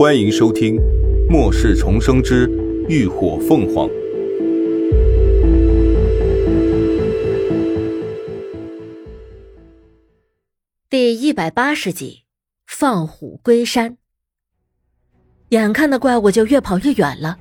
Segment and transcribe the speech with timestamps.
[0.00, 0.76] 欢迎收听
[1.30, 2.48] 《末世重生之
[2.88, 3.86] 浴火凤凰》
[10.88, 12.22] 第一百八十集：
[12.66, 13.98] 放虎归山。
[15.50, 17.36] 眼看那怪物就越跑越远了，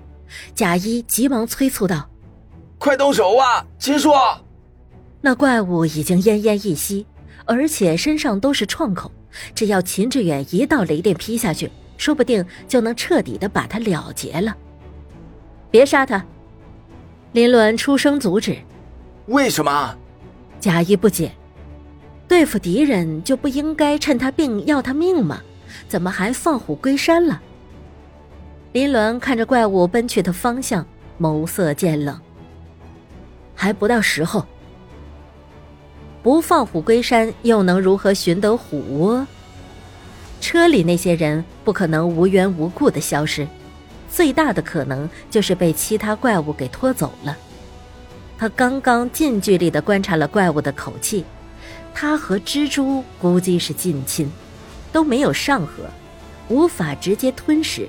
[0.53, 2.09] 贾一急忙催促道
[2.77, 4.09] ：“快动手啊，秦叔！”
[5.23, 7.07] 那怪物已经奄奄一息，
[7.45, 9.09] 而且身上都是创口，
[9.53, 11.71] 只要秦志远一道雷电劈下去。
[11.97, 14.55] 说不定就能彻底的把他了结了。
[15.69, 16.25] 别杀他！
[17.33, 18.57] 林伦出声阻止。
[19.25, 19.97] 为什么？
[20.61, 21.29] 贾谊不解。
[22.25, 25.41] 对付敌人就不应该趁他病要他命吗？
[25.89, 27.41] 怎么还放虎归山了？
[28.71, 30.85] 林伦看着怪物奔去的方向，
[31.19, 32.17] 眸色渐冷。
[33.53, 34.47] 还不到时候。
[36.21, 39.25] 不放虎归山，又能如何寻得虎窝？
[40.41, 43.47] 车里那些人不可能无缘无故的消失，
[44.09, 47.37] 最大的可能就是被其他怪物给拖走了。
[48.37, 51.23] 他刚刚近距离的观察了怪物的口气，
[51.93, 54.29] 他和蜘蛛估计是近亲，
[54.91, 55.89] 都没有上颌，
[56.47, 57.87] 无法直接吞食，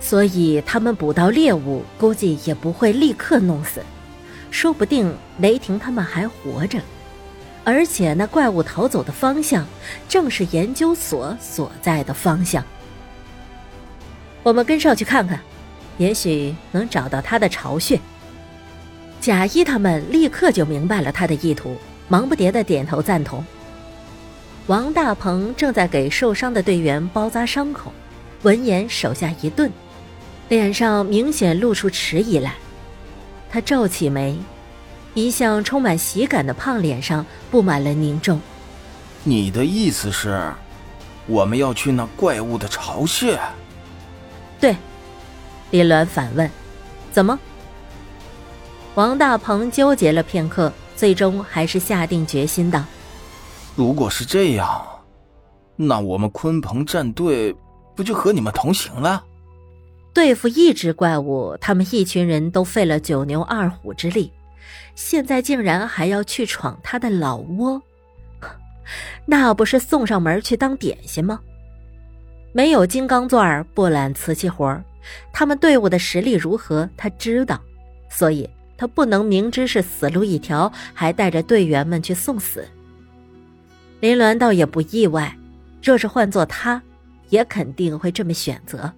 [0.00, 3.80] 所以他们捕到猎物估计也不会立刻弄死，
[4.50, 6.80] 说不定雷霆他们还活着。
[7.64, 9.66] 而且那怪物逃走的方向，
[10.08, 12.64] 正是研究所所在的方向。
[14.42, 15.38] 我们跟上去看看，
[15.98, 18.00] 也许能找到他的巢穴。
[19.20, 21.76] 贾一他们立刻就明白了他的意图，
[22.08, 23.44] 忙不迭的点头赞同。
[24.66, 27.92] 王大鹏正在给受伤的队员包扎伤口，
[28.42, 29.70] 闻言手下一顿，
[30.48, 32.54] 脸上明显露出迟疑来。
[33.50, 34.38] 他皱起眉。
[35.14, 38.40] 一向充满喜感的胖脸上布满了凝重。
[39.24, 40.52] 你的意思是，
[41.26, 43.38] 我们要去那怪物的巢穴？
[44.60, 44.76] 对，
[45.70, 46.50] 林鸾反问
[47.12, 47.38] ：“怎么？”
[48.94, 52.84] 王大鹏纠结了片刻，最终还是下定决心道
[53.76, 54.84] ：“如果是这样，
[55.76, 57.54] 那我们鲲鹏战队
[57.94, 59.24] 不就和你们同行了？
[60.12, 64.32] 对付一只怪物，他们一群人都费了九牛二虎之力。”
[64.94, 67.80] 现在竟然还要去闯他的老窝，
[69.26, 71.40] 那不是送上门去当点心吗？
[72.52, 74.82] 没有金刚钻不揽瓷器活
[75.32, 77.60] 他们队伍的实力如何，他知道，
[78.08, 82.66] 所以他不能明知是死路一条，还带着队员们去送死。
[84.00, 85.34] 林鸾倒也不意外，
[85.82, 86.82] 若是换做他，
[87.28, 88.92] 也肯定会这么选择。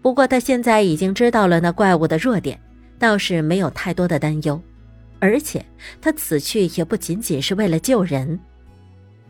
[0.00, 2.60] 不过他现在已经知道了那怪物的弱点，
[2.98, 4.60] 倒是没有太多的担忧。
[5.24, 5.64] 而且
[6.02, 8.38] 他此去也不仅仅是为了救人，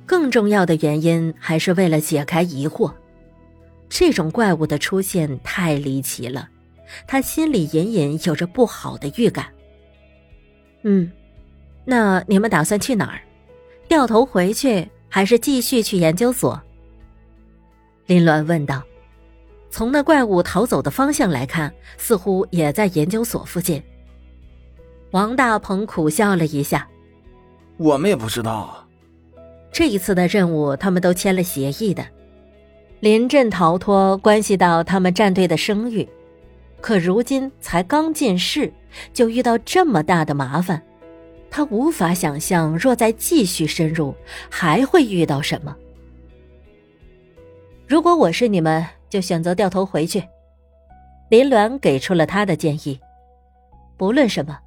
[0.05, 2.93] 更重要的原因还是为了解开疑惑。
[3.89, 6.49] 这种怪物的出现太离奇了，
[7.07, 9.47] 他心里隐隐有着不好的预感。
[10.83, 11.13] 嗯，
[11.85, 13.21] 那你们打算去哪儿？
[13.87, 16.61] 掉头回去，还是继续去研究所？
[18.07, 18.83] 林鸾问道。
[19.71, 23.81] 从那怪物逃走的方向来看，似乎也在研究所附近。
[25.15, 26.89] 王大鹏苦笑了一下
[27.79, 28.85] ：“我们也不知道。
[29.71, 32.05] 这一次的任务，他们都签了协议的。
[32.99, 36.09] 临阵逃脱关系到他们战队的声誉，
[36.81, 38.73] 可如今才刚进市，
[39.13, 40.83] 就遇到这么大的麻烦，
[41.49, 44.13] 他无法想象若再继续深入，
[44.51, 45.77] 还会遇到什么。
[47.87, 50.25] 如果我是你们，就选择掉头回去。”
[51.31, 52.99] 林鸾给出了他的建议。
[53.97, 54.59] 不论什么。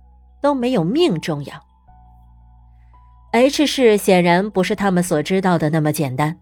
[0.41, 1.53] 都没有命重要。
[3.31, 6.37] H 市显然不是他们所知道的那么简单，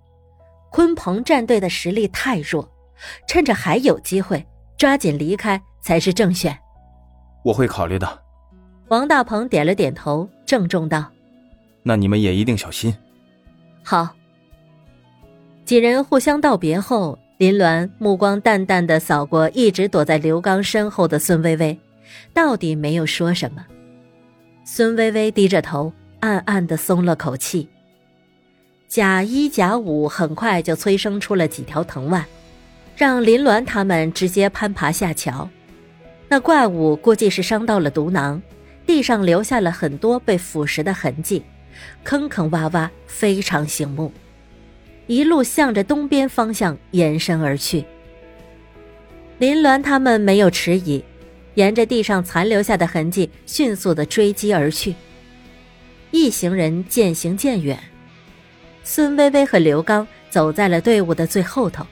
[0.71, 2.69] 鲲鹏战队的实力太弱，
[3.27, 4.45] 趁着还有机会，
[4.77, 6.57] 抓紧离开才是正选。
[7.43, 8.21] 我会考虑的。
[8.89, 11.11] 王大鹏点了点头，郑重道
[11.81, 12.95] ：“那你们也一定小心。”
[13.83, 14.09] 好。
[15.65, 21.77] 几人互相道别后，林鸾目光淡淡的扫过一直躲在刘刚身后的孙薇薇，
[22.31, 23.65] 到底没有说什么。
[24.67, 27.69] 孙微微低着头，暗暗的松了口气。
[28.87, 32.25] 贾一、贾五很快就催生出了几条藤蔓，
[32.97, 35.47] 让林鸾他们直接攀爬下桥。
[36.27, 38.41] 那怪物估计是伤到了毒囊，
[38.87, 41.43] 地上留下了很多被腐蚀的痕迹，
[42.03, 44.11] 坑坑洼洼，非常醒目。
[45.05, 47.85] 一路向着东边方向延伸而去。
[49.37, 51.03] 林鸾他们没有迟疑。
[51.55, 54.93] 沿着地上残留下的痕迹，迅速的追击而去。
[56.11, 57.77] 一行人渐行渐远，
[58.83, 61.85] 孙薇薇和刘刚走在了队伍的最后头。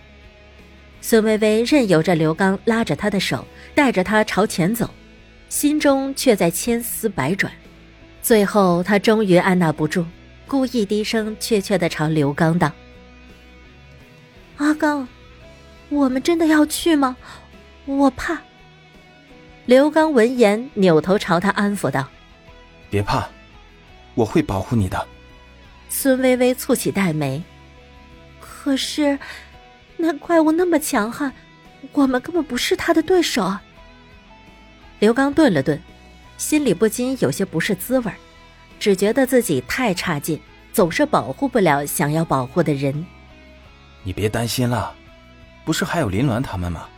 [1.01, 3.45] 孙薇薇任由着刘刚拉着她的手，
[3.75, 4.89] 带着她朝前走，
[5.50, 7.51] 心中却在千丝百转。
[8.21, 10.06] 最后，她终于按捺不住，
[10.48, 12.71] 故意低声怯怯的朝刘刚道
[14.56, 15.06] ：“阿刚，
[15.89, 17.18] 我们真的要去吗？
[17.86, 18.42] 我怕。”
[19.65, 22.06] 刘刚闻言，扭头朝他安抚道
[22.92, 23.30] ：“别怕，
[24.13, 25.07] 我会保护你的。”
[25.88, 27.42] 孙薇薇蹙起黛眉
[28.42, 29.18] ：“可是，
[29.95, 31.31] 那怪物那么强悍，
[31.94, 33.56] 我们根本不是他的对手。”
[35.00, 35.81] 刘刚顿了顿，
[36.38, 38.12] 心里不禁有些不是滋味
[38.80, 40.38] 只觉得自己太差劲，
[40.74, 43.06] 总是保护不了想要保护的人。
[44.04, 44.94] 你别担心了，
[45.63, 46.89] 不是还有林鸾他们吗？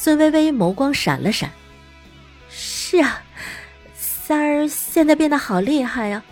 [0.00, 1.50] 孙薇薇眸光闪了闪。
[2.48, 3.20] 是啊，
[3.96, 6.22] 三儿现在变得好厉害呀，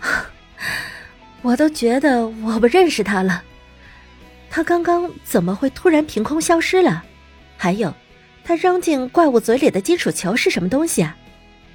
[1.42, 3.42] 我都觉得我不认识他了。
[4.48, 7.04] 他刚刚怎么会突然凭空消失了？
[7.58, 7.92] 还有，
[8.42, 11.14] 他扔进怪物嘴里的金属球是什么东西啊？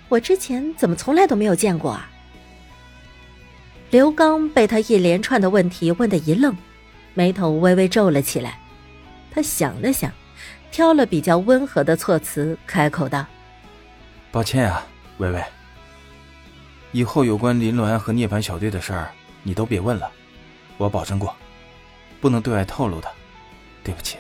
[0.10, 2.10] 我之前怎么从来都没有见过啊？
[3.92, 6.58] 刘刚被他一连串的问题问得一愣，
[7.14, 8.58] 眉头微微皱了起来。
[9.30, 10.12] 他想了想。
[10.72, 13.26] 挑了比较温和的措辞，开口道
[14.32, 14.84] ：“抱歉啊，
[15.18, 15.44] 微微。
[16.94, 19.12] 以后有关林鸾和涅槃小队的事儿，
[19.44, 20.10] 你都别问了，
[20.78, 21.36] 我保证过，
[22.22, 23.10] 不能对外透露的。
[23.84, 24.18] 对不起。”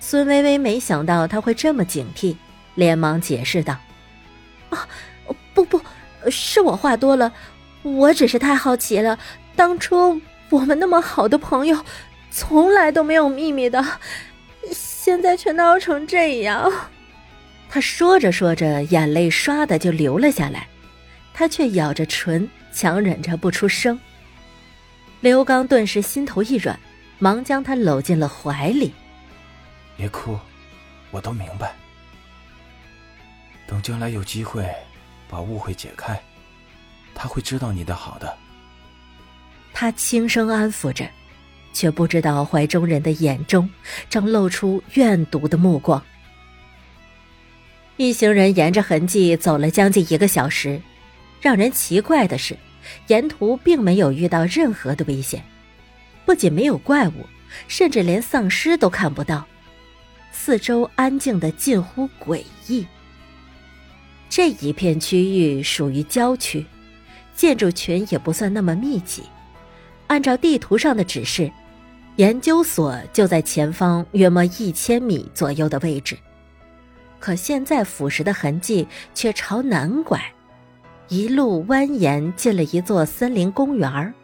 [0.00, 2.36] 孙微微没想到他会这么警惕，
[2.74, 3.76] 连忙解释道
[4.70, 4.88] ：“啊，
[5.54, 5.80] 不不，
[6.30, 7.32] 是我话多了，
[7.82, 9.18] 我只是太好奇了。
[9.56, 10.20] 当初
[10.50, 11.84] 我们那么好的朋友，
[12.30, 13.84] 从来都没有秘密的。”
[15.04, 16.72] 现在却闹成这样，
[17.68, 20.66] 他说着说着，眼泪唰的就流了下来，
[21.34, 24.00] 他却咬着唇，强忍着不出声。
[25.20, 26.80] 刘刚顿时心头一软，
[27.18, 28.94] 忙将他搂进了怀里。
[29.94, 30.38] 别哭，
[31.10, 31.74] 我都明白。
[33.66, 34.66] 等将来有机会
[35.28, 36.18] 把误会解开，
[37.14, 38.34] 他会知道你的好的。
[39.74, 41.06] 他轻声安抚着。
[41.74, 43.68] 却不知道怀中人的眼中
[44.08, 46.02] 正露出怨毒的目光。
[47.96, 50.80] 一行人沿着痕迹走了将近一个小时，
[51.40, 52.56] 让人奇怪的是，
[53.08, 55.44] 沿途并没有遇到任何的危险，
[56.24, 57.26] 不仅没有怪物，
[57.68, 59.46] 甚至连丧尸都看不到，
[60.32, 62.86] 四周安静的近乎诡异。
[64.28, 66.66] 这一片区域属于郊区，
[67.36, 69.22] 建筑群也不算那么密集，
[70.08, 71.48] 按照地图上的指示。
[72.16, 76.16] 研究所就在前方约莫一千米左右的位置，
[77.18, 80.20] 可现在腐蚀的痕迹却朝南拐，
[81.08, 84.14] 一路蜿蜒进了一座森林公园儿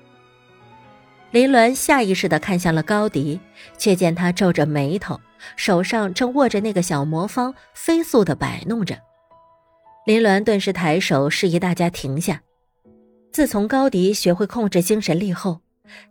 [1.32, 3.40] 林鸾下意识地看向了高迪，
[3.76, 5.20] 却见他皱着眉头，
[5.56, 8.96] 手上正握着那个小魔方，飞速地摆弄着。
[10.06, 12.40] 林鸾顿时抬手示意大家停下。
[13.32, 15.60] 自从高迪学会控制精神力后。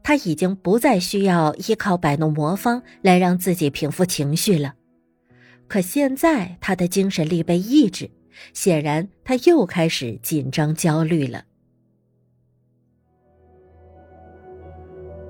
[0.04, 4.76] 他已经不再需要依靠摆弄魔方来让自己平复情绪了，
[5.68, 8.10] 可现在他的精神力被抑制，
[8.54, 11.44] 显然他又开始紧张焦虑了。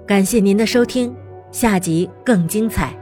[0.07, 1.15] 感谢您的收听，
[1.51, 2.95] 下集更精彩。